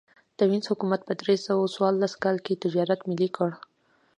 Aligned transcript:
د 0.37 0.39
وینز 0.49 0.65
حکومت 0.71 1.01
په 1.05 1.13
درې 1.21 1.35
سوه 1.45 1.71
څوارلس 1.75 2.13
کال 2.23 2.37
کې 2.45 2.61
تجارت 2.63 2.99
ملي 3.09 3.29
کړ 3.35 3.49